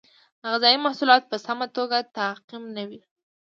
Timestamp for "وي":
2.89-2.99